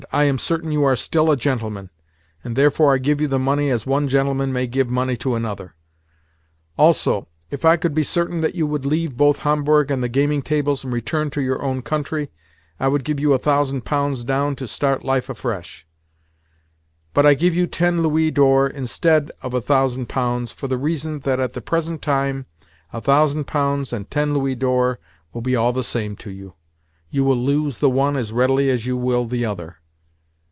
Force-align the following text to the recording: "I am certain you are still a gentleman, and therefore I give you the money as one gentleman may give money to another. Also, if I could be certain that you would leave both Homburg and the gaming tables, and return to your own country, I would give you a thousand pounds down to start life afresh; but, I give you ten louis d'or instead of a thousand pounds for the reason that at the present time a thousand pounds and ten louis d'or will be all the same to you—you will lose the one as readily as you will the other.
"I 0.11 0.23
am 0.25 0.39
certain 0.39 0.71
you 0.73 0.83
are 0.83 0.95
still 0.95 1.31
a 1.31 1.37
gentleman, 1.37 1.89
and 2.43 2.55
therefore 2.57 2.93
I 2.93 2.97
give 2.97 3.21
you 3.21 3.27
the 3.29 3.39
money 3.39 3.69
as 3.69 3.85
one 3.85 4.09
gentleman 4.09 4.51
may 4.51 4.65
give 4.67 4.89
money 4.89 5.15
to 5.17 5.35
another. 5.35 5.73
Also, 6.75 7.27
if 7.49 7.63
I 7.63 7.77
could 7.77 7.93
be 7.93 8.03
certain 8.03 8.41
that 8.41 8.55
you 8.55 8.65
would 8.67 8.83
leave 8.83 9.15
both 9.15 9.39
Homburg 9.39 9.89
and 9.89 10.03
the 10.03 10.09
gaming 10.09 10.41
tables, 10.41 10.83
and 10.83 10.91
return 10.91 11.29
to 11.29 11.41
your 11.41 11.61
own 11.61 11.81
country, 11.81 12.29
I 12.79 12.89
would 12.89 13.05
give 13.05 13.21
you 13.21 13.31
a 13.31 13.37
thousand 13.39 13.85
pounds 13.85 14.25
down 14.25 14.55
to 14.57 14.67
start 14.67 15.05
life 15.05 15.29
afresh; 15.29 15.87
but, 17.13 17.25
I 17.25 17.33
give 17.35 17.53
you 17.55 17.65
ten 17.67 18.01
louis 18.01 18.31
d'or 18.31 18.67
instead 18.67 19.31
of 19.41 19.53
a 19.53 19.61
thousand 19.61 20.09
pounds 20.09 20.51
for 20.51 20.67
the 20.67 20.79
reason 20.79 21.19
that 21.19 21.39
at 21.39 21.53
the 21.53 21.61
present 21.61 22.01
time 22.01 22.47
a 22.91 22.99
thousand 22.99 23.45
pounds 23.45 23.93
and 23.93 24.09
ten 24.09 24.33
louis 24.33 24.55
d'or 24.55 24.99
will 25.31 25.41
be 25.41 25.55
all 25.55 25.71
the 25.71 25.85
same 25.85 26.17
to 26.17 26.31
you—you 26.31 27.23
will 27.23 27.37
lose 27.41 27.77
the 27.77 27.89
one 27.89 28.17
as 28.17 28.33
readily 28.33 28.69
as 28.69 28.85
you 28.85 28.97
will 28.97 29.25
the 29.25 29.45
other. 29.45 29.77